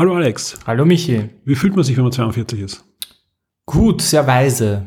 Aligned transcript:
Hallo 0.00 0.16
Alex. 0.16 0.58
Hallo 0.66 0.86
Michi. 0.86 1.28
Wie 1.44 1.54
fühlt 1.54 1.76
man 1.76 1.84
sich, 1.84 1.94
wenn 1.98 2.04
man 2.04 2.12
42 2.12 2.58
ist? 2.60 2.86
Gut, 3.66 4.00
sehr 4.00 4.26
weise. 4.26 4.86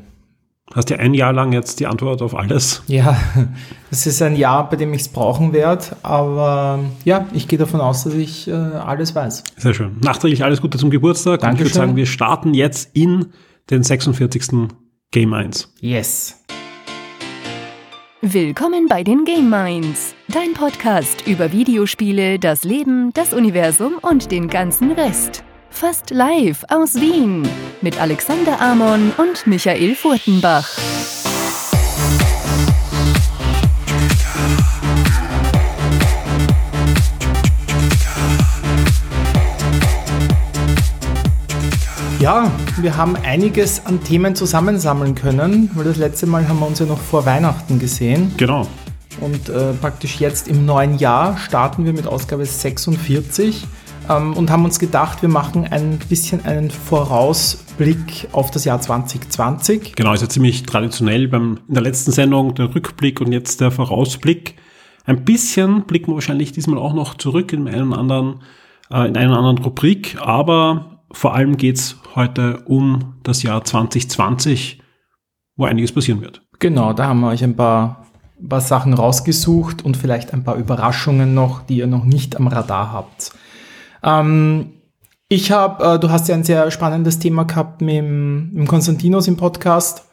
Hast 0.73 0.89
ja 0.89 0.97
ein 0.97 1.13
Jahr 1.13 1.31
lang 1.31 1.53
jetzt 1.53 1.79
die 1.79 1.85
Antwort 1.85 2.23
auf 2.23 2.33
alles? 2.33 2.81
Ja, 2.87 3.15
es 3.91 4.07
ist 4.07 4.23
ein 4.23 4.35
Jahr, 4.35 4.67
bei 4.67 4.75
dem 4.75 4.91
ich 4.91 5.01
es 5.01 5.09
brauchen 5.09 5.53
werde, 5.53 5.85
aber 6.01 6.79
ja, 7.05 7.27
ich 7.31 7.47
gehe 7.47 7.59
davon 7.59 7.79
aus, 7.79 8.05
dass 8.05 8.15
ich 8.15 8.47
äh, 8.47 8.53
alles 8.53 9.13
weiß. 9.13 9.43
Sehr 9.55 9.75
schön. 9.75 9.97
Nachträglich 10.01 10.43
alles 10.43 10.61
Gute 10.61 10.79
zum 10.79 10.89
Geburtstag. 10.89 11.41
Dankeschön. 11.41 11.51
Und 11.51 11.67
ich 11.67 11.75
würde 11.75 11.85
sagen, 11.85 11.95
wir 11.95 12.07
starten 12.07 12.55
jetzt 12.55 12.89
in 12.93 13.27
den 13.69 13.83
46. 13.83 14.71
Game 15.11 15.31
1. 15.31 15.75
Yes. 15.79 16.42
Willkommen 18.25 18.87
bei 18.87 19.03
den 19.03 19.25
Game 19.25 19.49
Minds, 19.49 20.15
dein 20.29 20.53
Podcast 20.53 21.27
über 21.27 21.51
Videospiele, 21.51 22.39
das 22.39 22.63
Leben, 22.63 23.11
das 23.11 23.33
Universum 23.33 23.95
und 24.01 24.31
den 24.31 24.47
ganzen 24.47 24.93
Rest. 24.93 25.43
Fast 25.69 26.09
live 26.09 26.63
aus 26.69 26.95
Wien 26.95 27.45
mit 27.81 27.99
Alexander 27.99 28.61
Amon 28.61 29.11
und 29.17 29.45
Michael 29.45 29.93
Furtenbach. 29.93 30.69
Ja, 42.23 42.49
wir 42.79 42.95
haben 42.95 43.17
einiges 43.17 43.85
an 43.85 44.01
Themen 44.01 44.33
zusammensammeln 44.33 45.13
können, 45.13 45.69
weil 45.73 45.83
das 45.83 45.97
letzte 45.97 46.25
Mal 46.25 46.47
haben 46.47 46.57
wir 46.61 46.67
uns 46.67 46.79
ja 46.79 46.85
noch 46.85 46.97
vor 46.97 47.25
Weihnachten 47.25 47.79
gesehen. 47.79 48.31
Genau. 48.37 48.65
Und 49.19 49.49
äh, 49.49 49.73
praktisch 49.73 50.21
jetzt 50.21 50.47
im 50.47 50.65
neuen 50.65 50.97
Jahr 50.97 51.37
starten 51.37 51.83
wir 51.83 51.91
mit 51.91 52.07
Ausgabe 52.07 52.45
46 52.45 53.65
ähm, 54.09 54.37
und 54.37 54.49
haben 54.49 54.63
uns 54.63 54.79
gedacht, 54.79 55.21
wir 55.21 55.27
machen 55.27 55.67
ein 55.69 55.99
bisschen 56.07 56.45
einen 56.45 56.71
Vorausblick 56.71 58.29
auf 58.31 58.51
das 58.51 58.63
Jahr 58.63 58.79
2020. 58.79 59.93
Genau, 59.97 60.13
ist 60.13 60.21
ja 60.21 60.29
ziemlich 60.29 60.63
traditionell 60.63 61.27
beim, 61.27 61.59
in 61.67 61.73
der 61.73 61.83
letzten 61.83 62.13
Sendung 62.13 62.55
der 62.55 62.73
Rückblick 62.73 63.19
und 63.19 63.33
jetzt 63.33 63.59
der 63.59 63.69
Vorausblick. 63.69 64.55
Ein 65.03 65.25
bisschen 65.25 65.83
blicken 65.83 66.11
wir 66.11 66.15
wahrscheinlich 66.15 66.53
diesmal 66.53 66.79
auch 66.79 66.93
noch 66.93 67.15
zurück 67.15 67.51
in 67.51 67.67
einen 67.67 67.93
anderen, 67.93 68.35
äh, 68.89 69.09
in 69.09 69.17
einer 69.17 69.37
anderen 69.37 69.57
Rubrik, 69.57 70.15
aber 70.21 71.01
vor 71.11 71.35
allem 71.35 71.57
geht's 71.57 71.97
heute 72.15 72.59
um 72.65 73.15
das 73.23 73.43
Jahr 73.43 73.63
2020, 73.63 74.81
wo 75.55 75.65
einiges 75.65 75.91
passieren 75.91 76.21
wird. 76.21 76.41
Genau, 76.59 76.93
da 76.93 77.07
haben 77.07 77.21
wir 77.21 77.29
euch 77.29 77.43
ein 77.43 77.55
paar, 77.55 78.05
paar 78.47 78.61
Sachen 78.61 78.93
rausgesucht 78.93 79.83
und 79.83 79.97
vielleicht 79.97 80.33
ein 80.33 80.43
paar 80.43 80.55
Überraschungen 80.55 81.33
noch, 81.33 81.61
die 81.61 81.77
ihr 81.77 81.87
noch 81.87 82.05
nicht 82.05 82.35
am 82.35 82.47
Radar 82.47 82.91
habt. 82.91 83.33
Ähm, 84.03 84.73
ich 85.29 85.51
habe, 85.51 85.83
äh, 85.83 85.99
du 85.99 86.09
hast 86.09 86.27
ja 86.27 86.35
ein 86.35 86.43
sehr 86.43 86.69
spannendes 86.71 87.19
Thema 87.19 87.43
gehabt 87.43 87.81
mit, 87.81 88.03
mit 88.03 88.67
Konstantinos 88.67 89.27
im 89.27 89.37
Podcast 89.37 90.07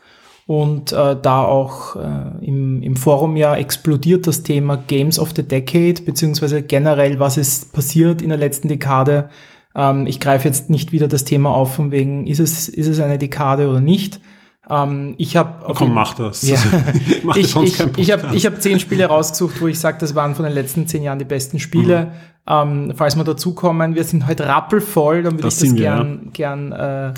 und 0.47 0.93
äh, 0.93 1.17
da 1.21 1.45
auch 1.45 1.97
äh, 1.97 2.45
im, 2.45 2.83
im 2.83 2.97
Forum 2.97 3.37
ja 3.37 3.55
explodiert 3.55 4.27
das 4.27 4.43
Thema 4.43 4.77
Games 4.77 5.19
of 5.19 5.33
the 5.37 5.47
Decade, 5.47 6.03
beziehungsweise 6.03 6.63
generell, 6.63 7.21
was 7.21 7.37
ist 7.37 7.73
passiert 7.73 8.23
in 8.23 8.31
der 8.31 8.39
letzten 8.39 8.69
Dekade. 8.69 9.29
Ähm, 9.75 10.07
ich 10.07 10.21
greife 10.21 10.49
jetzt 10.49 10.71
nicht 10.71 10.93
wieder 10.93 11.09
das 11.09 11.25
Thema 11.25 11.51
auf, 11.51 11.75
von 11.75 11.91
wegen, 11.91 12.27
ist 12.27 12.41
es, 12.41 12.69
ist 12.69 12.87
es 12.87 13.01
eine 13.01 13.19
Dekade 13.19 13.69
oder 13.69 13.81
nicht. 13.81 14.21
Ähm, 14.69 15.15
ich 15.19 15.37
habe 15.37 15.73
Komm, 15.75 15.95
mach 15.95 16.15
das. 16.15 16.43
ja. 16.43 16.59
mach 17.23 17.37
ich 17.37 17.49
sonst 17.49 17.81
ich, 17.81 17.99
ich 17.99 18.13
habe 18.13 18.35
ich 18.35 18.47
hab 18.47 18.61
zehn 18.61 18.79
Spiele 18.79 19.07
rausgesucht, 19.07 19.61
wo 19.61 19.67
ich 19.67 19.79
sage, 19.79 19.99
das 20.01 20.15
waren 20.15 20.35
von 20.35 20.45
den 20.45 20.55
letzten 20.55 20.87
zehn 20.87 21.03
Jahren 21.03 21.19
die 21.19 21.25
besten 21.25 21.59
Spiele. 21.59 22.07
Mhm. 22.07 22.11
Ähm, 22.47 22.93
falls 22.97 23.17
wir 23.17 23.25
dazukommen, 23.25 23.95
wir 23.95 24.05
sind 24.05 24.27
heute 24.27 24.47
rappelvoll, 24.47 25.23
dann 25.23 25.35
würde 25.35 25.49
ich 25.49 25.55
das 25.59 25.63
wir, 25.63 25.75
gern, 25.75 26.31
gern 26.33 26.73
äh, 26.73 27.15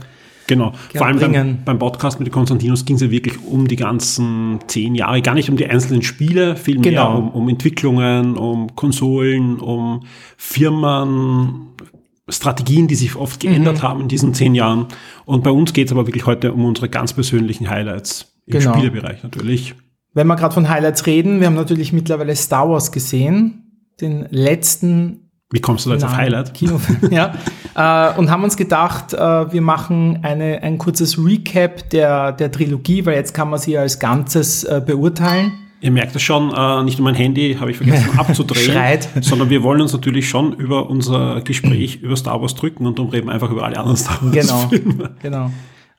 Genau. 0.47 0.73
Vor 0.95 1.07
allem 1.07 1.19
beim, 1.19 1.59
beim 1.65 1.79
Podcast 1.79 2.21
mit 2.21 2.31
Konstantinos 2.33 2.85
ging 2.85 2.97
es 2.97 3.03
ja 3.03 3.11
wirklich 3.11 3.35
um 3.47 3.69
die 3.69 3.77
ganzen 3.77 4.59
zehn 4.67 4.95
Jahre, 4.95 5.23
gar 5.23 5.35
nicht 5.35 5.49
um 5.49 5.57
die 5.57 5.67
einzelnen 5.67 6.03
Spiele, 6.03 6.57
vielmehr 6.57 6.91
Genau. 6.91 7.19
um, 7.19 7.29
um 7.31 7.49
Entwicklungen, 7.49 8.37
um 8.37 8.75
Konsolen, 8.75 9.61
um 9.61 10.03
Firmen, 10.37 11.69
Strategien, 12.33 12.89
die 12.89 12.95
sich 12.95 13.15
oft 13.17 13.41
geändert 13.41 13.79
Mhm. 13.79 13.83
haben 13.83 14.01
in 14.01 14.09
diesen 14.09 14.35
zehn 14.35 14.55
Jahren. 14.55 14.87
Und 15.25 15.45
bei 15.45 15.51
uns 15.51 15.73
geht 15.73 15.87
es 15.87 15.93
aber 15.93 16.07
wirklich 16.07 16.27
heute 16.27 16.53
um 16.53 16.65
unsere 16.65 16.89
ganz 16.89 17.13
persönlichen 17.13 17.69
Highlights 17.71 18.33
im 18.47 18.59
Genau. 18.59 18.73
Spielebereich 18.75 19.23
natürlich. 19.23 19.75
wenn 20.15 20.27
wir 20.27 20.37
gerade 20.37 20.53
von 20.55 20.69
Highlights 20.69 21.07
reden, 21.07 21.41
wir 21.41 21.47
haben 21.47 21.55
natürlich 21.55 21.93
mittlerweile 21.93 22.35
Star 22.37 22.69
Wars 22.69 22.93
gesehen, 22.93 23.87
den 24.01 24.27
letzten 24.31 25.31
Wie 25.51 25.61
kommst 25.61 25.85
du 25.87 25.91
da 25.91 25.95
jetzt 25.97 26.05
auf 26.05 26.17
Highlight? 26.17 26.55
Kinofilm, 26.55 27.11
ja. 27.13 27.35
Äh, 27.75 28.19
und 28.19 28.31
haben 28.31 28.43
uns 28.45 28.57
gedacht, 28.57 29.13
äh, 29.15 29.53
wir 29.53 29.61
machen 29.63 30.19
eine, 30.23 30.63
ein 30.63 30.79
kurzes 30.79 31.19
Recap 31.23 31.89
der, 31.91 32.33
der 32.33 32.51
Trilogie, 32.51 33.05
weil 33.07 33.15
jetzt 33.15 33.33
kann 33.35 33.49
man 33.51 33.59
sie 33.59 33.77
als 33.79 33.99
Ganzes 33.99 34.65
äh, 34.65 34.83
beurteilen. 34.85 35.53
Ihr 35.83 35.91
merkt 35.91 36.15
es 36.17 36.23
schon, 36.23 36.55
äh, 36.55 36.83
nicht 36.85 36.99
nur 36.99 37.05
mein 37.07 37.17
Handy 37.17 37.57
habe 37.59 37.71
ich 37.73 37.77
vergessen 37.77 38.11
abzudrehen, 38.19 38.99
sondern 39.21 39.51
wir 39.51 39.63
wollen 39.65 39.81
uns 39.81 39.93
natürlich 39.93 40.29
schon 40.29 40.53
über 40.55 40.89
unser 40.89 41.41
Gespräch 41.43 42.01
über 42.03 42.17
Star 42.17 42.41
Wars 42.41 42.55
drücken 42.55 42.87
und 42.87 42.99
darum 42.99 43.11
reden 43.11 43.27
wir 43.27 43.33
einfach 43.35 43.51
über 43.51 43.65
alle 43.65 43.77
anderen 43.79 43.97
Star 43.97 44.19
Wars 44.23 44.33
Genau, 44.33 44.59
Filme. 44.69 45.11
genau. 45.21 45.51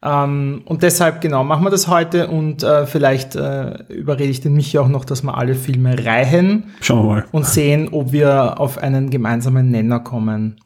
Ähm, 0.01 0.61
und 0.65 0.83
deshalb, 0.83 1.19
genau, 1.21 1.43
machen 1.43 1.63
wir 1.65 1.69
das 1.69 1.87
heute 1.89 2.27
und 2.29 2.63
äh, 2.63 2.85
vielleicht 2.85 3.35
äh, 3.35 3.83
überrede 3.89 4.29
ich 4.29 4.41
den 4.41 4.53
Michi 4.53 4.77
auch 4.77 4.87
noch, 4.89 5.05
dass 5.05 5.21
wir 5.23 5.37
alle 5.37 5.53
Filme 5.55 5.95
reihen 6.05 6.65
Schauen 6.81 6.99
wir 7.05 7.09
mal. 7.15 7.25
und 7.31 7.45
sehen, 7.45 7.89
ob 7.91 8.11
wir 8.13 8.59
auf 8.59 8.77
einen 8.77 9.09
gemeinsamen 9.09 9.69
Nenner 9.69 9.99
kommen. 9.99 10.57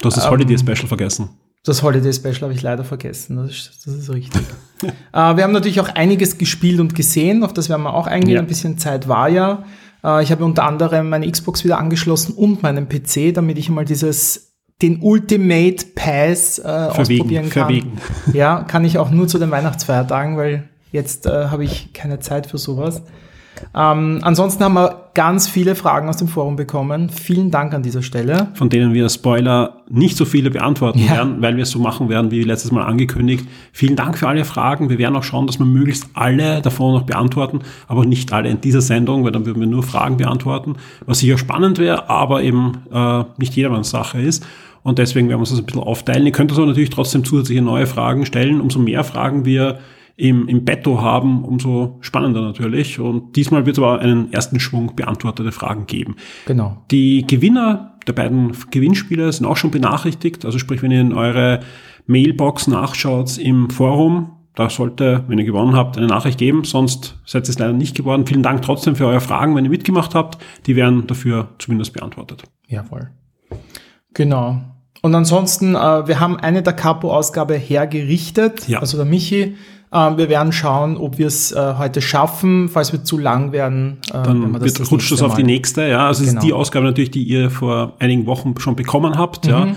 Du 0.00 0.06
hast 0.08 0.16
das 0.16 0.24
Ähm, 0.24 0.30
Holiday 0.32 0.58
Special 0.58 0.86
vergessen. 0.88 1.28
Das 1.64 1.82
Holiday 1.82 2.12
Special 2.12 2.42
habe 2.42 2.52
ich 2.52 2.62
leider 2.62 2.84
vergessen, 2.84 3.36
das 3.38 3.50
ist, 3.50 3.86
das 3.86 3.94
ist 3.94 4.10
richtig. 4.12 4.42
äh, 4.82 4.90
wir 5.12 5.42
haben 5.42 5.52
natürlich 5.52 5.80
auch 5.80 5.88
einiges 5.88 6.36
gespielt 6.38 6.78
und 6.78 6.94
gesehen, 6.94 7.42
auf 7.42 7.52
das 7.54 7.68
werden 7.68 7.82
wir 7.82 7.94
auch 7.94 8.06
eingehen, 8.06 8.34
Ja. 8.34 8.40
ein 8.40 8.46
bisschen 8.46 8.76
Zeit 8.78 9.08
war 9.08 9.28
ja. 9.30 9.64
Äh, 10.04 10.22
ich 10.22 10.30
habe 10.30 10.44
unter 10.44 10.64
anderem 10.64 11.08
meine 11.08 11.30
Xbox 11.30 11.64
wieder 11.64 11.78
angeschlossen 11.78 12.34
und 12.34 12.62
meinen 12.62 12.88
PC, 12.88 13.32
damit 13.32 13.56
ich 13.58 13.70
mal 13.70 13.84
dieses 13.84 14.52
den 14.82 15.00
Ultimate 15.00 15.86
Pass 15.94 16.58
äh, 16.58 16.62
ausprobieren 16.64 17.48
kann. 17.48 17.68
verwegen. 17.68 17.92
Ja, 18.32 18.64
kann 18.64 18.84
ich 18.84 18.98
auch 18.98 19.10
nur 19.10 19.28
zu 19.28 19.38
den 19.38 19.50
Weihnachtsfeiertagen, 19.50 20.36
weil 20.36 20.68
jetzt 20.92 21.26
äh, 21.26 21.46
habe 21.46 21.64
ich 21.64 21.92
keine 21.94 22.18
Zeit 22.18 22.46
für 22.46 22.58
sowas. 22.58 23.02
Ähm, 23.74 24.18
ansonsten 24.22 24.64
haben 24.64 24.74
wir 24.74 25.10
ganz 25.14 25.48
viele 25.48 25.74
Fragen 25.74 26.08
aus 26.08 26.16
dem 26.16 26.26
Forum 26.28 26.56
bekommen. 26.56 27.08
Vielen 27.08 27.50
Dank 27.50 27.72
an 27.72 27.82
dieser 27.82 28.02
Stelle. 28.02 28.48
Von 28.54 28.68
denen 28.68 28.94
wir 28.94 29.08
Spoiler 29.08 29.76
nicht 29.88 30.16
so 30.16 30.24
viele 30.24 30.50
beantworten 30.50 30.98
Ja. 30.98 31.12
werden, 31.12 31.36
weil 31.40 31.56
wir 31.56 31.62
es 31.62 31.70
so 31.70 31.78
machen 31.78 32.08
werden, 32.08 32.30
wie 32.30 32.42
letztes 32.42 32.72
Mal 32.72 32.82
angekündigt. 32.82 33.46
Vielen 33.72 33.94
Dank 33.96 34.18
für 34.18 34.26
alle 34.28 34.44
Fragen. 34.44 34.90
Wir 34.90 34.98
werden 34.98 35.14
auch 35.16 35.22
schauen, 35.22 35.46
dass 35.46 35.58
wir 35.58 35.66
möglichst 35.66 36.08
alle 36.14 36.60
davon 36.62 36.94
noch 36.94 37.02
beantworten, 37.02 37.60
aber 37.86 38.04
nicht 38.04 38.32
alle 38.32 38.48
in 38.48 38.60
dieser 38.60 38.80
Sendung, 38.80 39.24
weil 39.24 39.32
dann 39.32 39.46
würden 39.46 39.60
wir 39.60 39.68
nur 39.68 39.82
Fragen 39.84 40.16
beantworten, 40.16 40.76
was 41.06 41.20
sicher 41.20 41.38
spannend 41.38 41.78
wäre, 41.78 42.10
aber 42.10 42.42
eben 42.42 42.72
äh, 42.92 43.24
nicht 43.36 43.54
jedermanns 43.54 43.90
Sache 43.90 44.20
ist. 44.20 44.44
Und 44.82 44.98
deswegen 44.98 45.28
werden 45.28 45.38
wir 45.38 45.42
uns 45.42 45.50
das 45.50 45.60
ein 45.60 45.64
bisschen 45.64 45.82
aufteilen. 45.82 46.26
Ihr 46.26 46.32
könnt 46.32 46.50
uns 46.50 46.58
aber 46.58 46.66
natürlich 46.66 46.90
trotzdem 46.90 47.24
zusätzliche 47.24 47.62
neue 47.62 47.86
Fragen 47.86 48.26
stellen. 48.26 48.60
Umso 48.60 48.78
mehr 48.78 49.02
Fragen 49.02 49.44
wir 49.46 49.78
im, 50.16 50.46
im 50.48 50.64
Betto 50.64 51.00
haben, 51.02 51.44
umso 51.44 51.98
spannender 52.00 52.40
natürlich. 52.42 53.00
Und 53.00 53.34
diesmal 53.36 53.66
wird 53.66 53.76
es 53.78 53.82
aber 53.82 53.98
einen 54.00 54.32
ersten 54.32 54.60
Schwung 54.60 54.94
beantwortete 54.94 55.50
Fragen 55.52 55.86
geben. 55.86 56.16
Genau. 56.46 56.78
Die 56.90 57.26
Gewinner 57.26 57.96
der 58.06 58.12
beiden 58.12 58.52
Gewinnspiele 58.70 59.32
sind 59.32 59.46
auch 59.46 59.56
schon 59.56 59.70
benachrichtigt. 59.70 60.44
Also 60.44 60.58
sprich, 60.58 60.82
wenn 60.82 60.90
ihr 60.90 61.00
in 61.00 61.12
eure 61.14 61.60
Mailbox 62.06 62.66
nachschaut 62.68 63.38
im 63.38 63.70
Forum, 63.70 64.30
da 64.54 64.70
sollte, 64.70 65.24
wenn 65.26 65.38
ihr 65.38 65.44
gewonnen 65.44 65.74
habt, 65.74 65.96
eine 65.98 66.06
Nachricht 66.06 66.38
geben. 66.38 66.62
Sonst 66.62 67.18
seid 67.24 67.46
ihr 67.46 67.50
es 67.50 67.58
leider 67.58 67.72
nicht 67.72 67.96
geworden. 67.96 68.24
Vielen 68.26 68.44
Dank 68.44 68.62
trotzdem 68.62 68.94
für 68.94 69.06
eure 69.06 69.20
Fragen, 69.20 69.56
wenn 69.56 69.64
ihr 69.64 69.70
mitgemacht 69.70 70.14
habt. 70.14 70.38
Die 70.66 70.76
werden 70.76 71.08
dafür 71.08 71.48
zumindest 71.58 71.92
beantwortet. 71.92 72.44
Jawohl. 72.68 73.08
Genau. 74.12 74.60
Und 75.02 75.14
ansonsten, 75.14 75.74
äh, 75.74 76.06
wir 76.06 76.20
haben 76.20 76.36
eine 76.38 76.62
der 76.62 76.72
Capo-Ausgabe 76.72 77.54
hergerichtet, 77.56 78.68
Ja. 78.68 78.78
also 78.78 78.96
der 78.96 79.06
Michi. 79.06 79.56
Äh, 79.94 80.16
wir 80.18 80.28
werden 80.28 80.52
schauen, 80.52 80.96
ob 80.96 81.18
wir 81.18 81.28
es 81.28 81.52
äh, 81.52 81.74
heute 81.78 82.02
schaffen. 82.02 82.68
Falls 82.68 82.92
wir 82.92 83.04
zu 83.04 83.16
lang 83.16 83.52
werden, 83.52 83.98
äh, 84.08 84.22
Dann 84.24 84.52
wir 84.52 84.60
wird, 84.60 84.80
das 84.80 84.90
rutscht 84.90 85.12
das 85.12 85.22
auf 85.22 85.36
die 85.36 85.44
nächste. 85.44 85.86
Ja, 85.88 86.08
also 86.08 86.22
es 86.24 86.30
Genau. 86.30 86.40
ist 86.40 86.46
die 86.46 86.52
Ausgabe 86.52 86.84
natürlich, 86.84 87.12
die 87.12 87.22
ihr 87.22 87.48
vor 87.50 87.94
einigen 88.00 88.26
Wochen 88.26 88.54
schon 88.58 88.74
bekommen 88.76 89.16
habt. 89.16 89.46
Ja, 89.46 89.68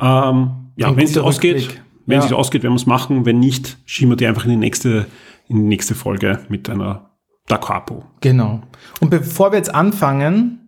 ähm, 0.00 0.50
ja 0.76 0.94
wenn 0.96 1.04
es 1.04 1.16
ausgeht, 1.16 1.80
wenn 2.06 2.18
Ja. 2.18 2.26
es 2.26 2.32
ausgeht, 2.32 2.64
werden 2.64 2.72
wir 2.74 2.76
es 2.80 2.86
machen. 2.86 3.24
Wenn 3.24 3.38
nicht, 3.38 3.78
schieben 3.86 4.10
wir 4.10 4.16
die 4.16 4.26
einfach 4.26 4.44
in 4.44 4.50
die 4.50 4.56
nächste, 4.56 5.06
in 5.48 5.56
die 5.56 5.62
nächste 5.62 5.94
Folge 5.94 6.40
mit 6.48 6.68
einer 6.68 7.10
Da 7.46 7.56
Capo. 7.58 8.04
Genau. 8.20 8.62
Und 9.00 9.10
bevor 9.10 9.52
wir 9.52 9.58
jetzt 9.58 9.72
anfangen, 9.74 10.58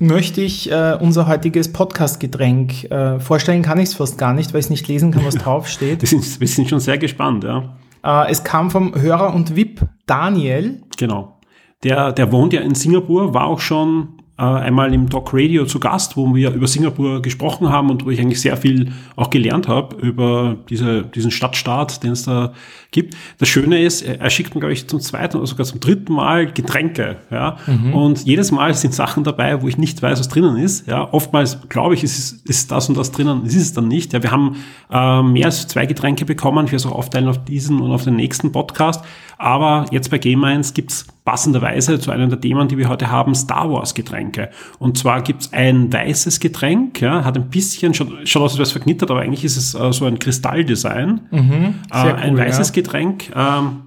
möchte 0.00 0.40
ich 0.40 0.70
äh, 0.72 0.96
unser 1.00 1.28
heutiges 1.28 1.72
Podcast-Getränk 1.72 2.90
äh, 2.90 3.20
vorstellen. 3.20 3.62
Kann 3.62 3.78
ich 3.78 3.90
es 3.90 3.94
fast 3.94 4.18
gar 4.18 4.32
nicht, 4.32 4.52
weil 4.52 4.60
ich 4.60 4.66
es 4.66 4.70
nicht 4.70 4.88
lesen 4.88 5.12
kann, 5.12 5.24
was 5.24 5.34
draufsteht. 5.44 6.00
Wir 6.02 6.08
sind, 6.08 6.40
wir 6.40 6.48
sind 6.48 6.68
schon 6.68 6.80
sehr 6.80 6.98
gespannt, 6.98 7.44
ja. 7.44 7.76
Äh, 8.04 8.30
es 8.30 8.44
kam 8.44 8.70
vom 8.70 8.94
Hörer 8.94 9.34
und 9.34 9.56
VIP 9.56 9.82
Daniel. 10.06 10.82
Genau. 10.96 11.38
Der, 11.82 12.12
der 12.12 12.30
wohnt 12.30 12.52
ja 12.52 12.60
in 12.60 12.74
Singapur, 12.74 13.32
war 13.32 13.46
auch 13.46 13.60
schon 13.60 14.19
einmal 14.44 14.94
im 14.94 15.08
Doc 15.08 15.30
Radio 15.32 15.64
zu 15.66 15.80
Gast, 15.80 16.16
wo 16.16 16.34
wir 16.34 16.52
über 16.52 16.66
Singapur 16.66 17.22
gesprochen 17.22 17.68
haben 17.68 17.90
und 17.90 18.04
wo 18.04 18.10
ich 18.10 18.20
eigentlich 18.20 18.40
sehr 18.40 18.56
viel 18.56 18.92
auch 19.16 19.30
gelernt 19.30 19.68
habe 19.68 19.96
über 19.96 20.56
diese, 20.68 21.02
diesen 21.02 21.30
Stadtstaat, 21.30 22.02
den 22.02 22.12
es 22.12 22.24
da 22.24 22.52
gibt. 22.90 23.16
Das 23.38 23.48
Schöne 23.48 23.82
ist, 23.82 24.02
er 24.02 24.30
schickt 24.30 24.54
mir, 24.54 24.60
glaube 24.60 24.72
ich, 24.72 24.88
zum 24.88 25.00
zweiten 25.00 25.36
oder 25.36 25.46
sogar 25.46 25.66
zum 25.66 25.80
dritten 25.80 26.12
Mal 26.12 26.52
Getränke. 26.52 27.18
Ja? 27.30 27.56
Mhm. 27.66 27.94
Und 27.94 28.24
jedes 28.24 28.50
Mal 28.50 28.74
sind 28.74 28.94
Sachen 28.94 29.24
dabei, 29.24 29.62
wo 29.62 29.68
ich 29.68 29.78
nicht 29.78 30.02
weiß, 30.02 30.18
was 30.18 30.28
drinnen 30.28 30.56
ist. 30.56 30.86
Ja? 30.86 31.12
Oftmals 31.12 31.68
glaube 31.68 31.94
ich, 31.94 32.02
ist, 32.02 32.46
ist 32.48 32.70
das 32.70 32.88
und 32.88 32.96
das 32.96 33.12
drinnen, 33.12 33.44
ist 33.44 33.56
es 33.56 33.72
dann 33.72 33.88
nicht. 33.88 34.12
Ja? 34.12 34.22
Wir 34.22 34.30
haben 34.30 34.56
äh, 34.90 35.22
mehr 35.22 35.46
als 35.46 35.68
zwei 35.68 35.86
Getränke 35.86 36.24
bekommen. 36.24 36.64
Ich 36.66 36.72
werde 36.72 36.84
es 36.84 36.86
auch 36.86 36.96
aufteilen 36.96 37.28
auf 37.28 37.44
diesen 37.44 37.80
und 37.80 37.92
auf 37.92 38.04
den 38.04 38.16
nächsten 38.16 38.52
Podcast. 38.52 39.04
Aber 39.40 39.86
jetzt 39.90 40.10
bei 40.10 40.18
Game 40.18 40.44
1 40.44 40.74
gibt's 40.74 41.06
passenderweise 41.24 41.98
zu 41.98 42.10
einem 42.10 42.28
der 42.28 42.42
Themen, 42.42 42.68
die 42.68 42.76
wir 42.76 42.90
heute 42.90 43.10
haben, 43.10 43.34
Star 43.34 43.70
Wars 43.72 43.94
Getränke. 43.94 44.50
Und 44.78 44.98
zwar 44.98 45.22
gibt's 45.22 45.50
ein 45.54 45.90
weißes 45.90 46.40
Getränk, 46.40 47.00
ja, 47.00 47.24
hat 47.24 47.38
ein 47.38 47.48
bisschen, 47.48 47.94
schaut, 47.94 48.08
schaut 48.24 48.42
aus, 48.42 48.58
es 48.58 48.72
verknittert, 48.72 49.10
aber 49.10 49.20
eigentlich 49.20 49.42
ist 49.42 49.56
es 49.56 49.74
äh, 49.74 49.92
so 49.94 50.04
ein 50.04 50.18
Kristalldesign. 50.18 51.22
Mhm, 51.30 51.74
äh, 51.90 51.96
ein 51.96 52.36
weißes 52.36 52.68
ja. 52.68 52.74
Getränk, 52.74 53.32
ähm, 53.34 53.80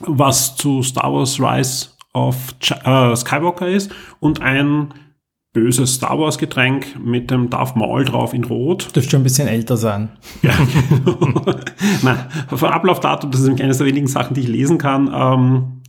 was 0.00 0.54
zu 0.54 0.82
Star 0.82 1.10
Wars 1.10 1.40
Rise 1.40 1.88
of 2.12 2.54
Ch 2.60 2.72
äh, 2.84 3.16
Skywalker 3.16 3.68
ist 3.68 3.90
und 4.20 4.42
ein 4.42 4.92
böses 5.52 5.94
Star 5.94 6.18
Wars 6.18 6.38
Getränk 6.38 6.98
mit 6.98 7.30
dem 7.30 7.50
Darth 7.50 7.76
Maul 7.76 8.04
drauf 8.04 8.32
in 8.32 8.44
Rot. 8.44 8.94
Dürfte 8.96 9.10
schon 9.10 9.20
ein 9.20 9.24
bisschen 9.24 9.48
älter 9.48 9.76
sein. 9.76 10.10
Ja. 10.42 10.52
Nein, 12.02 12.18
von 12.48 12.70
Ablaufdatum, 12.70 13.30
das 13.30 13.40
ist 13.40 13.46
nämlich 13.46 13.62
eines 13.62 13.78
der 13.78 13.86
wenigen 13.86 14.06
Sachen, 14.06 14.34
die 14.34 14.40
ich 14.40 14.48
lesen 14.48 14.78
kann, 14.78 15.10
ähm, 15.14 15.82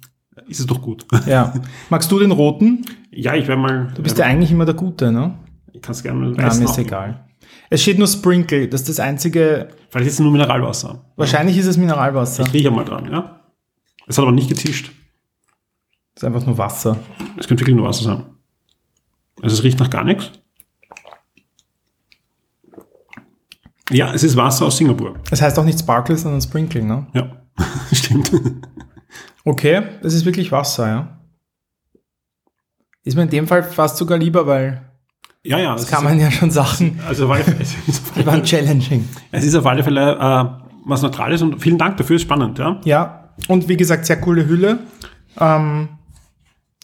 ist 0.47 0.59
es 0.59 0.65
doch 0.65 0.81
gut. 0.81 1.05
Ja. 1.25 1.53
Magst 1.89 2.11
du 2.11 2.19
den 2.19 2.31
roten? 2.31 2.85
Ja, 3.11 3.35
ich 3.35 3.47
werde 3.47 3.61
mal. 3.61 3.91
Du 3.95 4.03
bist 4.03 4.17
ja 4.17 4.25
eigentlich 4.25 4.51
immer 4.51 4.65
der 4.65 4.75
Gute, 4.75 5.11
ne? 5.11 5.37
Ich 5.71 5.81
kann 5.81 5.93
es 5.93 6.03
gerne 6.03 6.19
mal 6.19 6.31
mir 6.31 6.47
ist 6.47 6.77
egal. 6.77 7.25
Es 7.69 7.81
steht 7.81 7.97
nur 7.97 8.07
Sprinkle, 8.07 8.67
das 8.67 8.81
ist 8.81 8.89
das 8.89 8.99
einzige. 8.99 9.69
Vielleicht 9.89 10.07
ist 10.07 10.13
es 10.15 10.19
nur 10.19 10.31
Mineralwasser. 10.31 11.05
Wahrscheinlich 11.15 11.57
ist 11.57 11.65
es 11.65 11.77
Mineralwasser. 11.77 12.43
Ich 12.43 12.53
rieche 12.53 12.71
mal 12.71 12.83
dran, 12.83 13.09
ja. 13.11 13.39
Es 14.07 14.17
hat 14.17 14.23
aber 14.23 14.31
nicht 14.31 14.49
getischt. 14.49 14.91
Es 16.15 16.21
ist 16.21 16.27
einfach 16.27 16.45
nur 16.45 16.57
Wasser. 16.57 16.97
Es 17.37 17.47
könnte 17.47 17.61
wirklich 17.61 17.75
nur 17.75 17.87
Wasser 17.87 18.03
sein. 18.03 18.23
Also 19.43 19.57
es 19.57 19.63
riecht 19.63 19.79
nach 19.79 19.89
gar 19.89 20.03
nichts. 20.03 20.31
Ja, 23.91 24.13
es 24.13 24.23
ist 24.23 24.37
Wasser 24.37 24.65
aus 24.65 24.77
Singapur. 24.77 25.15
Es 25.29 25.41
heißt 25.41 25.59
auch 25.59 25.65
nicht 25.65 25.77
Sparkle, 25.77 26.17
sondern 26.17 26.41
Sprinkling, 26.41 26.87
ne? 26.87 27.05
Ja, 27.13 27.43
stimmt. 27.91 28.31
Okay, 29.43 29.83
es 30.01 30.13
ist 30.13 30.25
wirklich 30.25 30.51
Wasser, 30.51 30.87
ja. 30.87 31.19
Ist 33.03 33.15
mir 33.15 33.23
in 33.23 33.29
dem 33.29 33.47
Fall 33.47 33.63
fast 33.63 33.97
sogar 33.97 34.17
lieber, 34.17 34.47
weil 34.47 34.89
ja, 35.45 35.59
ja, 35.59 35.73
das 35.73 35.87
kann 35.87 36.05
man 36.05 36.17
ja 36.17 36.31
schon 36.31 36.51
sagen. 36.51 37.01
Also 37.05 37.27
weil, 37.27 37.43
die 38.15 38.25
waren 38.25 38.43
challenging. 38.43 39.09
Es 39.31 39.43
ist 39.43 39.55
auf 39.55 39.65
alle 39.65 39.83
Fälle 39.83 40.13
äh, 40.13 40.63
was 40.85 41.01
Neutrales 41.01 41.41
und 41.41 41.59
vielen 41.59 41.77
Dank 41.77 41.97
dafür, 41.97 42.15
ist 42.15 42.21
spannend, 42.21 42.59
ja. 42.59 42.79
Ja, 42.85 43.33
und 43.49 43.67
wie 43.67 43.75
gesagt, 43.75 44.05
sehr 44.05 44.21
coole 44.21 44.47
Hülle. 44.47 44.79
Ähm, 45.37 45.89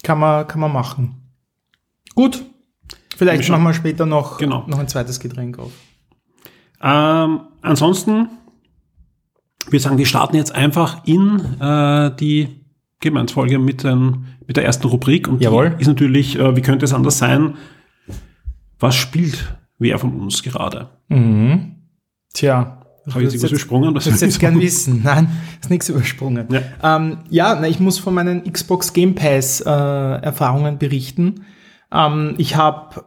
kann, 0.04 0.20
man, 0.20 0.46
kann 0.46 0.60
man 0.60 0.74
machen. 0.74 1.29
Gut, 2.16 2.44
vielleicht 3.16 3.50
machen 3.50 3.64
wir 3.64 3.74
später 3.74 4.06
noch, 4.06 4.38
genau. 4.38 4.66
noch 4.68 4.80
ein 4.80 4.88
zweites 4.88 5.20
Getränk 5.20 5.60
auf. 5.60 5.72
Ähm, 6.82 7.42
ansonsten, 7.62 8.30
wir 9.70 9.80
sagen, 9.80 9.98
wir 9.98 10.06
starten 10.06 10.36
jetzt 10.36 10.54
einfach 10.54 11.06
in 11.06 11.40
äh, 11.60 12.16
die 12.16 12.60
Gemeinsfolge 13.00 13.60
mit, 13.60 13.86
ähm, 13.86 14.26
mit 14.46 14.58
der 14.58 14.66
ersten 14.66 14.88
Rubrik. 14.88 15.28
Und 15.28 15.42
Jawohl. 15.42 15.72
die 15.72 15.82
ist 15.82 15.88
natürlich, 15.88 16.38
äh, 16.38 16.56
wie 16.56 16.62
könnte 16.62 16.86
es 16.86 16.94
anders 16.94 17.18
sein, 17.18 17.56
was 18.80 18.96
spielt 18.96 19.56
wer 19.78 20.00
von 20.00 20.20
uns 20.20 20.44
gerade? 20.44 20.90
Mhm. 21.10 21.76
Tja. 22.34 22.76
Habe 23.10 23.24
ich 23.24 23.34
jetzt 23.34 23.44
übersprungen? 23.44 23.96
Das 23.96 24.06
würde 24.06 24.24
jetzt 24.24 24.40
gern 24.40 24.60
wissen. 24.60 25.02
Nein, 25.04 25.30
ist 25.62 25.70
nichts 25.70 25.90
übersprungen. 25.90 26.48
Ja, 26.52 26.98
ähm, 26.98 27.18
ja 27.30 27.58
na, 27.60 27.68
ich 27.68 27.80
muss 27.80 27.98
von 27.98 28.14
meinen 28.14 28.44
Xbox 28.52 28.94
Game 28.94 29.16
Pass 29.16 29.62
äh, 29.62 29.70
Erfahrungen 29.70 30.78
berichten. 30.78 31.46
Ähm, 31.92 32.36
ich 32.38 32.56
habe 32.56 33.06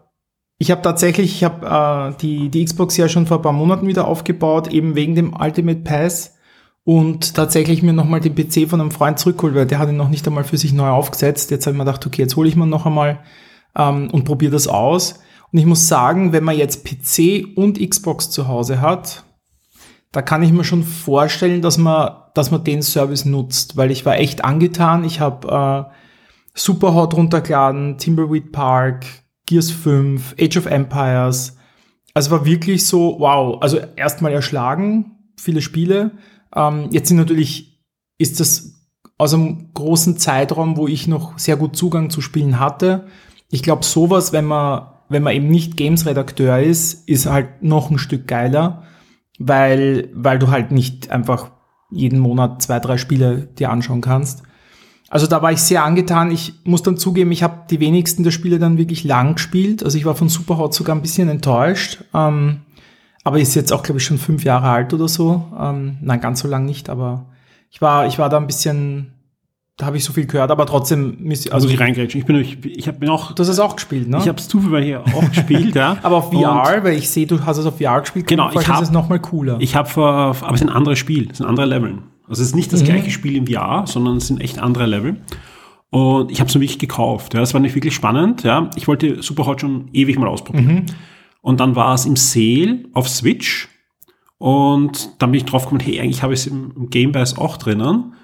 ich 0.58 0.70
hab 0.70 0.82
tatsächlich, 0.82 1.34
ich 1.34 1.44
habe 1.44 2.14
äh, 2.14 2.20
die, 2.20 2.48
die 2.48 2.64
Xbox 2.64 2.96
ja 2.96 3.08
schon 3.08 3.26
vor 3.26 3.38
ein 3.38 3.42
paar 3.42 3.52
Monaten 3.52 3.88
wieder 3.88 4.06
aufgebaut, 4.06 4.68
eben 4.68 4.94
wegen 4.94 5.14
dem 5.14 5.34
Ultimate 5.34 5.80
Pass 5.80 6.36
und 6.84 7.34
tatsächlich 7.34 7.82
mir 7.82 7.92
nochmal 7.92 8.20
den 8.20 8.34
PC 8.34 8.68
von 8.68 8.80
einem 8.80 8.90
Freund 8.90 9.18
zurückgeholt, 9.18 9.54
weil 9.54 9.66
der 9.66 9.78
hat 9.78 9.88
ihn 9.88 9.96
noch 9.96 10.08
nicht 10.08 10.26
einmal 10.26 10.44
für 10.44 10.56
sich 10.56 10.72
neu 10.72 10.88
aufgesetzt. 10.88 11.50
Jetzt 11.50 11.66
habe 11.66 11.74
ich 11.74 11.78
mir 11.78 11.84
gedacht, 11.84 12.06
okay, 12.06 12.22
jetzt 12.22 12.36
hole 12.36 12.48
ich 12.48 12.56
mir 12.56 12.66
noch 12.66 12.86
einmal 12.86 13.20
ähm, 13.76 14.08
und 14.10 14.24
probiere 14.24 14.52
das 14.52 14.68
aus. 14.68 15.20
Und 15.52 15.58
ich 15.58 15.66
muss 15.66 15.88
sagen, 15.88 16.32
wenn 16.32 16.44
man 16.44 16.56
jetzt 16.56 16.84
PC 16.84 17.56
und 17.56 17.78
Xbox 17.78 18.30
zu 18.30 18.48
Hause 18.48 18.80
hat, 18.80 19.24
da 20.12 20.22
kann 20.22 20.42
ich 20.42 20.52
mir 20.52 20.64
schon 20.64 20.82
vorstellen, 20.82 21.62
dass 21.62 21.78
man, 21.78 22.12
dass 22.34 22.50
man 22.50 22.64
den 22.64 22.82
Service 22.82 23.24
nutzt, 23.24 23.76
weil 23.76 23.90
ich 23.90 24.04
war 24.04 24.16
echt 24.16 24.44
angetan. 24.44 25.04
Ich 25.04 25.20
habe 25.20 25.88
äh, 25.90 25.92
Superhot 26.54 27.14
runtergeladen, 27.14 27.98
Timberweed 27.98 28.52
Park, 28.52 29.06
Gears 29.46 29.70
5, 29.70 30.36
Age 30.40 30.56
of 30.56 30.66
Empires. 30.66 31.56
Also 32.14 32.30
war 32.30 32.44
wirklich 32.44 32.86
so, 32.86 33.16
wow, 33.18 33.60
also 33.62 33.78
erstmal 33.96 34.32
erschlagen, 34.32 35.16
viele 35.36 35.62
Spiele. 35.62 36.12
Ähm, 36.54 36.88
jetzt 36.90 37.08
sind 37.08 37.16
natürlich, 37.16 37.82
ist 38.18 38.40
das 38.40 38.72
aus 39.18 39.34
einem 39.34 39.72
großen 39.72 40.18
Zeitraum, 40.18 40.76
wo 40.76 40.88
ich 40.88 41.06
noch 41.06 41.38
sehr 41.38 41.56
gut 41.56 41.76
Zugang 41.76 42.10
zu 42.10 42.20
Spielen 42.20 42.58
hatte. 42.58 43.06
Ich 43.50 43.62
glaube, 43.62 43.84
sowas, 43.84 44.32
wenn 44.32 44.44
man, 44.44 44.88
wenn 45.08 45.22
man 45.22 45.34
eben 45.34 45.48
nicht 45.48 45.76
Games-Redakteur 45.76 46.58
ist, 46.58 47.08
ist 47.08 47.26
halt 47.26 47.62
noch 47.62 47.90
ein 47.90 47.98
Stück 47.98 48.26
geiler, 48.26 48.84
weil, 49.38 50.10
weil 50.14 50.38
du 50.38 50.48
halt 50.48 50.72
nicht 50.72 51.10
einfach 51.10 51.50
jeden 51.90 52.18
Monat 52.18 52.62
zwei, 52.62 52.80
drei 52.80 52.96
Spiele 52.96 53.46
dir 53.58 53.70
anschauen 53.70 54.00
kannst. 54.00 54.42
Also 55.12 55.26
da 55.26 55.42
war 55.42 55.52
ich 55.52 55.60
sehr 55.60 55.84
angetan. 55.84 56.30
Ich 56.30 56.54
muss 56.64 56.82
dann 56.82 56.96
zugeben, 56.96 57.32
ich 57.32 57.42
habe 57.42 57.66
die 57.68 57.80
wenigsten 57.80 58.24
der 58.24 58.30
Spiele 58.30 58.58
dann 58.58 58.78
wirklich 58.78 59.04
lang 59.04 59.34
gespielt. 59.34 59.84
Also 59.84 59.98
ich 59.98 60.06
war 60.06 60.14
von 60.14 60.30
Superhot 60.30 60.72
sogar 60.72 60.96
ein 60.96 61.02
bisschen 61.02 61.28
enttäuscht. 61.28 62.02
Ähm, 62.14 62.62
aber 63.22 63.38
ist 63.38 63.54
jetzt 63.54 63.74
auch, 63.74 63.82
glaube 63.82 63.98
ich, 64.00 64.06
schon 64.06 64.16
fünf 64.16 64.42
Jahre 64.42 64.70
alt 64.70 64.94
oder 64.94 65.08
so. 65.08 65.44
Ähm, 65.60 65.98
nein, 66.00 66.22
ganz 66.22 66.40
so 66.40 66.48
lang 66.48 66.64
nicht, 66.64 66.88
aber 66.88 67.26
ich 67.70 67.82
war, 67.82 68.06
ich 68.06 68.18
war 68.18 68.30
da 68.30 68.38
ein 68.38 68.46
bisschen, 68.46 69.12
da 69.76 69.84
habe 69.84 69.98
ich 69.98 70.04
so 70.04 70.14
viel 70.14 70.24
gehört, 70.24 70.50
aber 70.50 70.64
trotzdem 70.64 71.18
also, 71.28 71.50
also 71.50 71.68
ich 71.68 71.78
reingrätschen. 71.78 72.18
Ich 72.18 72.26
bin, 72.26 72.36
ich, 72.36 72.64
ich 72.64 72.88
habe 72.88 72.96
mir 73.00 73.12
auch. 73.12 73.32
Du 73.32 73.42
hast 73.42 73.50
es 73.50 73.60
auch 73.60 73.76
gespielt, 73.76 74.08
ne? 74.08 74.16
Ich 74.16 74.28
habe 74.28 74.38
es 74.38 74.48
zufällig 74.48 74.96
auch 74.96 75.28
gespielt, 75.28 75.74
ja. 75.74 75.98
aber 76.02 76.16
auf 76.16 76.32
VR, 76.32 76.76
Und 76.76 76.84
weil 76.84 76.96
ich 76.96 77.10
sehe, 77.10 77.26
du 77.26 77.44
hast 77.44 77.58
es 77.58 77.66
auf 77.66 77.76
VR 77.76 78.00
gespielt. 78.00 78.26
Genau, 78.28 78.50
ich 78.50 78.66
habe 78.66 78.82
es 78.82 78.90
noch 78.90 79.10
mal 79.10 79.20
cooler. 79.20 79.58
Ich 79.60 79.76
habe, 79.76 79.90
aber 79.94 80.54
es 80.54 80.60
sind 80.60 80.70
andere 80.70 80.96
Spiel, 80.96 81.28
es 81.30 81.36
sind 81.36 81.46
andere 81.46 81.66
Level. 81.66 81.98
Also 82.32 82.40
es 82.40 82.48
ist 82.48 82.56
nicht 82.56 82.72
das 82.72 82.80
mhm. 82.80 82.86
gleiche 82.86 83.10
Spiel 83.10 83.36
im 83.36 83.46
VR, 83.46 83.84
sondern 83.86 84.16
es 84.16 84.26
sind 84.26 84.40
echt 84.40 84.58
andere 84.58 84.86
Level. 84.86 85.20
Und 85.90 86.30
ich 86.30 86.40
habe 86.40 86.48
es 86.48 86.54
mir 86.54 86.62
wirklich 86.62 86.78
gekauft. 86.78 87.34
Ja, 87.34 87.40
das 87.40 87.52
war 87.52 87.60
nicht 87.60 87.74
wirklich 87.74 87.94
spannend. 87.94 88.42
Ja, 88.42 88.70
ich 88.74 88.88
wollte 88.88 89.22
Superhot 89.22 89.60
schon 89.60 89.90
ewig 89.92 90.18
mal 90.18 90.28
ausprobieren. 90.28 90.74
Mhm. 90.74 90.86
Und 91.42 91.60
dann 91.60 91.76
war 91.76 91.92
es 91.92 92.06
im 92.06 92.16
Sale 92.16 92.84
auf 92.94 93.06
Switch. 93.06 93.68
Und 94.38 95.10
dann 95.18 95.30
bin 95.30 95.40
ich 95.40 95.44
drauf 95.44 95.64
gekommen, 95.64 95.82
hey, 95.82 96.00
eigentlich 96.00 96.22
habe 96.22 96.32
ich 96.32 96.40
es 96.40 96.46
im 96.46 96.88
Game 96.88 97.12
Pass 97.12 97.36
auch 97.36 97.58
drinnen. 97.58 98.14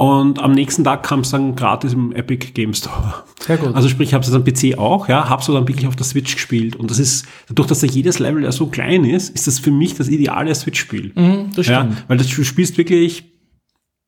Und 0.00 0.42
am 0.42 0.52
nächsten 0.52 0.82
Tag 0.82 1.02
kam 1.02 1.20
es 1.20 1.30
dann 1.30 1.54
gratis 1.54 1.92
im 1.92 2.10
Epic 2.12 2.52
Game 2.54 2.74
Store. 2.74 3.22
Sehr 3.38 3.58
gut. 3.58 3.74
Also 3.74 3.88
sprich, 3.88 4.08
ich 4.08 4.14
habe 4.14 4.24
es 4.24 4.32
am 4.32 4.42
PC 4.42 4.78
auch, 4.78 5.08
ja, 5.08 5.28
habe 5.28 5.42
es 5.42 5.46
dann 5.46 5.68
wirklich 5.68 5.86
auf 5.86 5.94
der 5.94 6.06
Switch 6.06 6.34
gespielt. 6.34 6.74
Und 6.74 6.90
das 6.90 6.98
ist, 6.98 7.26
dadurch, 7.48 7.68
dass 7.68 7.80
da 7.80 7.86
jedes 7.86 8.18
Level 8.18 8.42
ja 8.42 8.50
so 8.50 8.66
klein 8.66 9.04
ist, 9.04 9.28
ist 9.28 9.46
das 9.46 9.58
für 9.58 9.70
mich 9.70 9.94
das 9.94 10.08
ideale 10.08 10.54
Switch-Spiel. 10.54 11.12
Mhm, 11.14 11.39
das 11.54 11.66
stimmt. 11.66 11.94
Ja, 11.94 12.04
weil 12.08 12.18
du 12.18 12.24
spielst 12.24 12.78
wirklich 12.78 13.24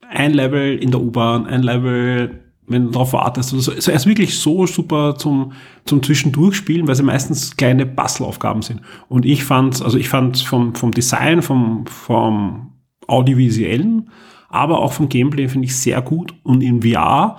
ein 0.09 0.35
Level 0.35 0.79
in 0.79 0.91
der 0.91 1.01
U-Bahn, 1.01 1.47
ein 1.47 1.63
Level, 1.63 2.43
wenn 2.67 2.87
du 2.87 2.91
darauf 2.91 3.13
wartest. 3.13 3.55
Also, 3.55 3.73
also 3.73 3.91
er 3.91 3.97
ist 3.97 4.07
wirklich 4.07 4.39
so 4.39 4.67
super 4.67 5.17
zum, 5.17 5.53
zum 5.85 6.03
Zwischendurchspielen, 6.03 6.87
weil 6.87 6.95
sie 6.95 7.03
meistens 7.03 7.57
kleine 7.57 7.87
Puzzleaufgaben 7.87 8.63
sind. 8.63 8.83
Und 9.09 9.25
ich 9.25 9.45
fand, 9.45 9.83
also 9.83 9.99
ich 9.99 10.09
fand 10.09 10.39
vom, 10.39 10.75
vom 10.75 10.93
Design, 10.93 11.43
vom, 11.43 11.87
vom 11.87 12.73
Audiovisuellen, 13.07 14.11
aber 14.49 14.81
auch 14.81 14.93
vom 14.93 15.09
Gameplay 15.09 15.49
finde 15.49 15.67
ich 15.67 15.77
sehr 15.77 16.03
gut. 16.03 16.35
Und 16.43 16.63
in 16.63 16.83
VR 16.83 17.39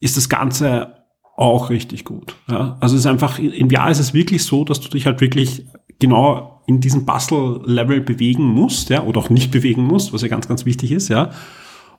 ist 0.00 0.16
das 0.16 0.28
Ganze 0.28 0.94
auch 1.36 1.70
richtig 1.70 2.04
gut. 2.04 2.36
Ja? 2.48 2.76
Also 2.80 2.94
es 2.94 3.00
ist 3.00 3.06
einfach, 3.06 3.38
in 3.38 3.70
VR 3.70 3.90
ist 3.90 3.98
es 3.98 4.14
wirklich 4.14 4.44
so, 4.44 4.64
dass 4.64 4.80
du 4.80 4.88
dich 4.88 5.06
halt 5.06 5.20
wirklich 5.20 5.66
genau 5.98 6.51
in 6.66 6.80
diesem 6.80 7.06
Puzzle-Level 7.06 8.00
bewegen 8.00 8.44
musst, 8.44 8.90
ja, 8.90 9.02
oder 9.02 9.20
auch 9.20 9.30
nicht 9.30 9.50
bewegen 9.50 9.84
musst, 9.84 10.12
was 10.12 10.22
ja 10.22 10.28
ganz, 10.28 10.48
ganz 10.48 10.64
wichtig 10.64 10.92
ist, 10.92 11.08
ja. 11.08 11.30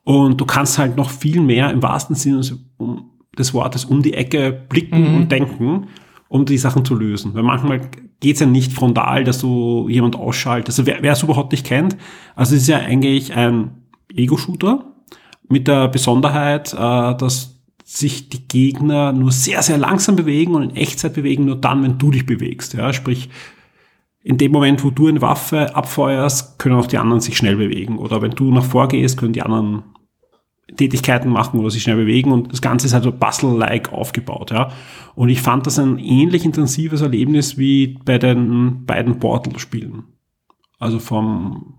Und 0.03 0.39
du 0.39 0.45
kannst 0.45 0.77
halt 0.77 0.97
noch 0.97 1.09
viel 1.09 1.41
mehr 1.41 1.69
im 1.71 1.81
wahrsten 1.81 2.15
Sinne 2.15 2.41
des 3.37 3.53
Wortes 3.53 3.85
um 3.85 4.01
die 4.01 4.13
Ecke 4.13 4.51
blicken 4.69 5.09
mhm. 5.09 5.15
und 5.15 5.31
denken, 5.31 5.87
um 6.27 6.45
die 6.45 6.57
Sachen 6.57 6.83
zu 6.83 6.95
lösen. 6.95 7.33
Weil 7.33 7.43
manchmal 7.43 7.81
geht's 8.19 8.39
ja 8.39 8.45
nicht 8.45 8.73
frontal, 8.73 9.23
dass 9.23 9.39
du 9.39 9.87
jemand 9.89 10.15
ausschaltest. 10.15 10.79
Also 10.79 10.87
wer, 10.87 11.01
wer 11.03 11.13
es 11.13 11.23
überhaupt 11.23 11.51
nicht 11.51 11.65
kennt, 11.65 11.95
also 12.35 12.55
es 12.55 12.63
ist 12.63 12.67
ja 12.67 12.79
eigentlich 12.79 13.33
ein 13.33 13.71
Ego-Shooter 14.13 14.85
mit 15.49 15.67
der 15.67 15.87
Besonderheit, 15.87 16.73
äh, 16.73 16.77
dass 16.77 17.61
sich 17.83 18.29
die 18.29 18.47
Gegner 18.47 19.11
nur 19.11 19.31
sehr, 19.31 19.61
sehr 19.61 19.77
langsam 19.77 20.15
bewegen 20.15 20.55
und 20.55 20.63
in 20.63 20.75
Echtzeit 20.75 21.13
bewegen, 21.13 21.45
nur 21.45 21.57
dann, 21.57 21.83
wenn 21.83 21.97
du 21.97 22.11
dich 22.11 22.25
bewegst. 22.25 22.73
Ja, 22.73 22.93
sprich, 22.93 23.29
in 24.23 24.37
dem 24.37 24.51
Moment, 24.51 24.83
wo 24.83 24.89
du 24.89 25.07
eine 25.07 25.21
Waffe 25.21 25.75
abfeuerst, 25.75 26.57
können 26.57 26.75
auch 26.75 26.87
die 26.87 26.97
anderen 26.97 27.21
sich 27.21 27.37
schnell 27.37 27.57
bewegen. 27.57 27.97
Oder 27.97 28.21
wenn 28.21 28.31
du 28.31 28.51
nach 28.51 28.63
vorgehst, 28.63 29.17
können 29.17 29.33
die 29.33 29.41
anderen 29.41 29.83
Tätigkeiten 30.77 31.29
machen 31.29 31.59
oder 31.59 31.69
sich 31.69 31.83
schnell 31.83 31.97
bewegen 31.97 32.31
und 32.31 32.51
das 32.51 32.61
Ganze 32.61 32.87
ist 32.87 32.93
halt 32.93 33.03
so 33.03 33.11
Puzzle-like 33.11 33.91
aufgebaut, 33.91 34.51
ja. 34.51 34.71
Und 35.13 35.29
ich 35.29 35.41
fand 35.41 35.67
das 35.67 35.77
ein 35.77 35.99
ähnlich 35.99 36.45
intensives 36.45 37.01
Erlebnis 37.01 37.57
wie 37.57 37.99
bei 38.05 38.17
den 38.17 38.85
beiden 38.85 39.19
Portal-Spielen. 39.19 40.05
Also 40.79 40.99
vom, 40.99 41.75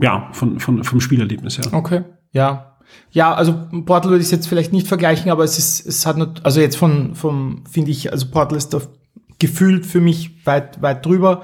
ja, 0.00 0.28
von, 0.32 0.60
von, 0.60 0.84
vom 0.84 1.00
Spielerlebnis 1.00 1.58
her. 1.58 1.72
Okay, 1.72 2.04
ja. 2.32 2.78
Ja, 3.10 3.34
also 3.34 3.66
Portal 3.84 4.12
würde 4.12 4.24
ich 4.24 4.30
jetzt 4.30 4.46
vielleicht 4.46 4.72
nicht 4.72 4.86
vergleichen, 4.86 5.30
aber 5.30 5.42
es 5.42 5.58
ist, 5.58 5.86
es 5.86 6.06
hat 6.06 6.44
also 6.44 6.60
jetzt 6.60 6.76
von, 6.76 7.14
vom, 7.14 7.64
finde 7.68 7.90
ich, 7.90 8.12
also 8.12 8.30
Portal 8.30 8.56
ist 8.56 8.72
da 8.72 8.80
gefühlt 9.38 9.86
für 9.86 10.00
mich 10.00 10.46
weit, 10.46 10.80
weit 10.82 11.04
drüber. 11.04 11.42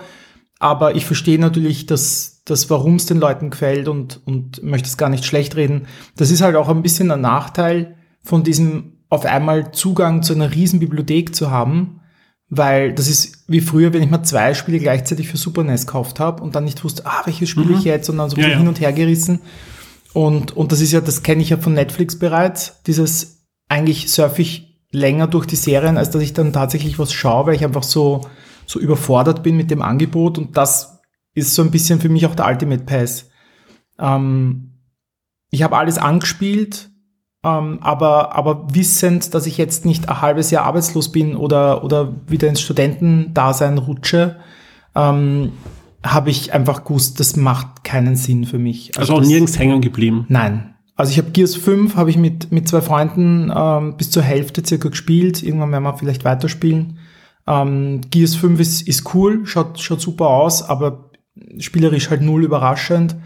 Aber 0.58 0.94
ich 0.94 1.06
verstehe 1.06 1.38
natürlich, 1.38 1.86
dass, 1.86 2.42
dass 2.44 2.68
warum 2.68 2.96
es 2.96 3.06
den 3.06 3.18
Leuten 3.18 3.50
gefällt 3.50 3.88
und, 3.88 4.20
und 4.26 4.62
möchte 4.62 4.88
es 4.88 4.98
gar 4.98 5.08
nicht 5.08 5.24
schlecht 5.24 5.56
reden. 5.56 5.86
Das 6.16 6.30
ist 6.30 6.42
halt 6.42 6.56
auch 6.56 6.68
ein 6.68 6.82
bisschen 6.82 7.10
ein 7.10 7.22
Nachteil 7.22 7.96
von 8.22 8.44
diesem 8.44 8.98
auf 9.08 9.24
einmal 9.24 9.72
Zugang 9.72 10.22
zu 10.22 10.34
einer 10.34 10.54
riesen 10.54 10.78
Bibliothek 10.78 11.34
zu 11.34 11.50
haben, 11.50 12.00
weil 12.48 12.92
das 12.92 13.08
ist 13.08 13.44
wie 13.48 13.60
früher, 13.60 13.92
wenn 13.92 14.02
ich 14.02 14.10
mal 14.10 14.22
zwei 14.22 14.54
Spiele 14.54 14.78
gleichzeitig 14.78 15.28
für 15.28 15.36
Super 15.36 15.64
NES 15.64 15.86
gekauft 15.86 16.20
habe 16.20 16.42
und 16.42 16.54
dann 16.54 16.64
nicht 16.64 16.84
wusste, 16.84 17.06
ah, 17.06 17.22
welches 17.24 17.48
spiele 17.48 17.72
ich 17.72 17.80
mhm. 17.80 17.86
jetzt, 17.86 18.10
und 18.10 18.18
dann 18.18 18.30
so 18.30 18.36
ja, 18.36 18.48
ja. 18.48 18.58
hin 18.58 18.68
und 18.68 18.80
her 18.80 18.92
gerissen. 18.92 19.40
Und, 20.12 20.56
und 20.56 20.72
das 20.72 20.80
ist 20.80 20.92
ja, 20.92 21.00
das 21.00 21.22
kenne 21.22 21.42
ich 21.42 21.50
ja 21.50 21.56
von 21.56 21.74
Netflix 21.74 22.18
bereits, 22.18 22.82
dieses 22.86 23.46
eigentlich 23.68 24.10
surfe 24.10 24.42
ich 24.42 24.69
länger 24.92 25.26
durch 25.26 25.46
die 25.46 25.56
Serien, 25.56 25.96
als 25.96 26.10
dass 26.10 26.22
ich 26.22 26.32
dann 26.32 26.52
tatsächlich 26.52 26.98
was 26.98 27.12
schaue, 27.12 27.46
weil 27.46 27.54
ich 27.54 27.64
einfach 27.64 27.82
so, 27.82 28.22
so 28.66 28.80
überfordert 28.80 29.42
bin 29.42 29.56
mit 29.56 29.70
dem 29.70 29.82
Angebot 29.82 30.38
und 30.38 30.56
das 30.56 31.00
ist 31.34 31.54
so 31.54 31.62
ein 31.62 31.70
bisschen 31.70 32.00
für 32.00 32.08
mich 32.08 32.26
auch 32.26 32.34
der 32.34 32.46
Ultimate 32.46 32.84
Pass. 32.84 33.30
Ähm, 33.98 34.72
ich 35.50 35.62
habe 35.62 35.76
alles 35.76 35.98
angespielt, 35.98 36.90
ähm, 37.44 37.78
aber, 37.80 38.34
aber 38.34 38.74
wissend, 38.74 39.34
dass 39.34 39.46
ich 39.46 39.58
jetzt 39.58 39.84
nicht 39.84 40.08
ein 40.08 40.20
halbes 40.20 40.50
Jahr 40.50 40.64
arbeitslos 40.64 41.12
bin 41.12 41.36
oder, 41.36 41.84
oder 41.84 42.14
wieder 42.26 42.48
ins 42.48 42.60
Studentendasein 42.60 43.78
rutsche, 43.78 44.36
ähm, 44.94 45.52
habe 46.02 46.30
ich 46.30 46.52
einfach 46.52 46.84
gewusst, 46.84 47.20
das 47.20 47.36
macht 47.36 47.84
keinen 47.84 48.16
Sinn 48.16 48.44
für 48.44 48.58
mich. 48.58 48.98
Also, 48.98 49.14
also 49.14 49.22
auch 49.22 49.28
nirgends 49.28 49.58
hängen 49.58 49.80
geblieben? 49.80 50.26
Nein. 50.28 50.74
Also 51.00 51.12
ich 51.12 51.18
habe 51.18 51.30
Gears 51.30 51.56
5 51.56 51.96
habe 51.96 52.10
ich 52.10 52.18
mit, 52.18 52.52
mit 52.52 52.68
zwei 52.68 52.82
Freunden 52.82 53.50
ähm, 53.56 53.96
bis 53.96 54.10
zur 54.10 54.22
Hälfte 54.22 54.62
circa 54.62 54.90
gespielt. 54.90 55.42
Irgendwann 55.42 55.72
werden 55.72 55.84
wir 55.84 55.96
vielleicht 55.96 56.26
weiterspielen. 56.26 56.98
Ähm, 57.46 58.02
Gears 58.10 58.34
5 58.34 58.60
ist, 58.60 58.86
ist 58.86 59.14
cool, 59.14 59.46
schaut, 59.46 59.80
schaut 59.80 60.02
super 60.02 60.28
aus, 60.28 60.62
aber 60.62 61.08
spielerisch 61.56 62.10
halt 62.10 62.20
null 62.20 62.44
überraschend. 62.44 63.16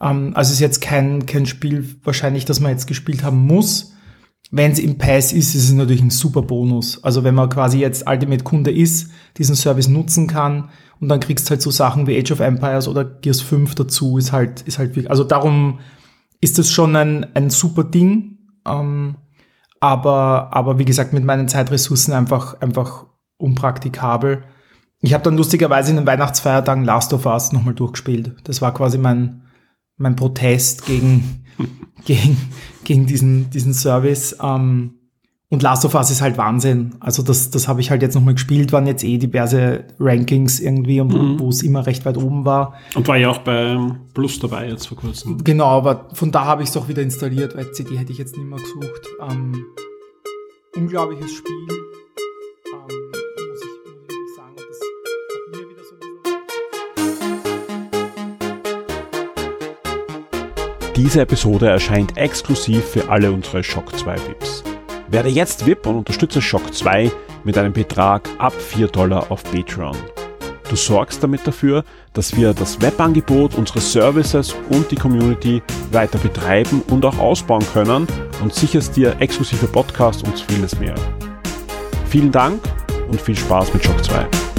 Ähm, 0.00 0.32
also 0.32 0.54
ist 0.54 0.60
jetzt 0.60 0.80
kein, 0.80 1.26
kein 1.26 1.44
Spiel 1.44 1.94
wahrscheinlich, 2.04 2.46
das 2.46 2.60
man 2.60 2.70
jetzt 2.70 2.86
gespielt 2.86 3.22
haben 3.22 3.46
muss. 3.46 3.92
Wenn 4.50 4.72
es 4.72 4.78
im 4.78 4.96
Pass 4.96 5.34
ist, 5.34 5.54
ist 5.54 5.64
es 5.64 5.72
natürlich 5.72 6.00
ein 6.00 6.08
super 6.08 6.40
Bonus. 6.40 7.04
Also 7.04 7.22
wenn 7.22 7.34
man 7.34 7.50
quasi 7.50 7.80
jetzt 7.80 8.08
Ultimate-Kunde 8.08 8.70
ist, 8.70 9.10
diesen 9.36 9.56
Service 9.56 9.88
nutzen 9.88 10.26
kann 10.26 10.70
und 11.00 11.10
dann 11.10 11.20
kriegst 11.20 11.50
halt 11.50 11.60
so 11.60 11.70
Sachen 11.70 12.06
wie 12.06 12.18
Age 12.18 12.32
of 12.32 12.40
Empires 12.40 12.88
oder 12.88 13.04
Gears 13.04 13.42
5 13.42 13.74
dazu, 13.74 14.16
ist 14.16 14.32
halt, 14.32 14.62
ist 14.62 14.78
halt 14.78 14.96
wirklich, 14.96 15.10
also 15.10 15.24
darum 15.24 15.80
ist 16.40 16.58
das 16.58 16.70
schon 16.70 16.96
ein, 16.96 17.34
ein 17.34 17.50
super 17.50 17.84
Ding. 17.84 18.38
Ähm, 18.66 19.16
aber, 19.80 20.50
aber 20.52 20.78
wie 20.78 20.84
gesagt, 20.84 21.12
mit 21.12 21.24
meinen 21.24 21.48
Zeitressourcen 21.48 22.12
einfach, 22.12 22.60
einfach 22.60 23.06
unpraktikabel. 23.38 24.44
Ich 25.00 25.14
habe 25.14 25.24
dann 25.24 25.36
lustigerweise 25.36 25.90
in 25.90 25.96
den 25.96 26.06
Weihnachtsfeiertagen 26.06 26.84
Last 26.84 27.14
of 27.14 27.24
Us 27.24 27.52
nochmal 27.52 27.74
durchgespielt. 27.74 28.36
Das 28.44 28.60
war 28.60 28.74
quasi 28.74 28.98
mein, 28.98 29.42
mein 29.96 30.16
Protest 30.16 30.84
gegen, 30.84 31.44
gegen, 32.04 32.36
gegen 32.84 33.06
diesen, 33.06 33.48
diesen 33.50 33.72
Service. 33.72 34.36
Ähm, 34.42 34.99
und 35.52 35.62
Last 35.64 35.84
of 35.84 35.94
Us 35.96 36.10
ist 36.12 36.22
halt 36.22 36.38
Wahnsinn. 36.38 36.94
Also 37.00 37.24
das, 37.24 37.50
das 37.50 37.66
habe 37.66 37.80
ich 37.80 37.90
halt 37.90 38.02
jetzt 38.02 38.14
nochmal 38.14 38.34
gespielt, 38.34 38.70
waren 38.72 38.86
jetzt 38.86 39.02
eh 39.02 39.18
diverse 39.18 39.84
Rankings 39.98 40.60
irgendwie, 40.60 41.02
mhm. 41.02 41.40
wo 41.40 41.48
es 41.48 41.62
immer 41.62 41.84
recht 41.86 42.04
weit 42.04 42.16
oben 42.16 42.44
war. 42.44 42.74
Und 42.94 43.08
war 43.08 43.16
ja 43.16 43.30
auch 43.30 43.38
bei 43.38 43.76
Plus 44.14 44.38
dabei 44.38 44.68
jetzt 44.68 44.86
vor 44.86 44.96
kurzem. 44.96 45.42
Genau, 45.42 45.66
aber 45.66 46.06
von 46.12 46.30
da 46.30 46.44
habe 46.44 46.62
ich 46.62 46.68
es 46.68 46.76
auch 46.76 46.86
wieder 46.86 47.02
installiert, 47.02 47.56
weil 47.56 47.72
CD 47.72 47.98
hätte 47.98 48.12
ich 48.12 48.18
jetzt 48.18 48.36
nicht 48.36 48.46
mehr 48.46 48.60
gesucht. 48.60 49.08
Ähm, 49.28 49.66
unglaubliches 50.76 51.32
Spiel. 51.32 51.66
Ähm, 52.72 53.12
Diese 60.94 61.22
Episode 61.22 61.66
erscheint 61.66 62.16
exklusiv 62.16 62.84
für 62.84 63.08
alle 63.08 63.32
unsere 63.32 63.64
Shock 63.64 63.98
2 63.98 64.16
VIPs. 64.16 64.69
Werde 65.10 65.28
jetzt 65.28 65.66
VIP 65.66 65.86
und 65.86 65.96
unterstütze 65.96 66.40
Shock 66.40 66.72
2 66.72 67.10
mit 67.42 67.58
einem 67.58 67.72
Betrag 67.72 68.28
ab 68.38 68.52
4 68.52 68.86
Dollar 68.86 69.30
auf 69.30 69.42
Patreon. 69.42 69.96
Du 70.68 70.76
sorgst 70.76 71.20
damit 71.20 71.44
dafür, 71.44 71.82
dass 72.12 72.36
wir 72.36 72.54
das 72.54 72.80
Webangebot, 72.80 73.56
unsere 73.56 73.80
Services 73.80 74.54
und 74.68 74.88
die 74.92 74.96
Community 74.96 75.62
weiter 75.90 76.18
betreiben 76.18 76.82
und 76.90 77.04
auch 77.04 77.18
ausbauen 77.18 77.64
können 77.72 78.06
und 78.40 78.54
sicherst 78.54 78.96
dir 78.96 79.16
exklusive 79.18 79.66
Podcasts 79.66 80.22
und 80.22 80.38
vieles 80.38 80.78
mehr. 80.78 80.94
Vielen 82.08 82.30
Dank 82.30 82.62
und 83.08 83.20
viel 83.20 83.36
Spaß 83.36 83.74
mit 83.74 83.84
Shock 83.84 84.04
2. 84.04 84.49